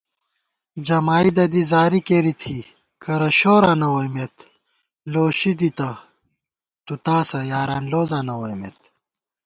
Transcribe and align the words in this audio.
جمائید 0.87 1.37
دی 1.53 1.61
زاری 1.71 2.01
کېری 2.07 2.33
تھی، 2.41 2.57
کرہ 3.03 3.29
شوراں 3.39 3.77
نہ 3.81 3.87
ووئیمېت 3.93 4.35
* 4.73 5.11
لوشی 5.11 5.51
دِتہ 5.59 5.89
تُو 6.85 6.93
تاسہ 7.05 7.39
یاران 7.51 7.83
لوزاں 7.91 8.23
نہ 8.27 8.33
ووئیمېت 8.39 8.79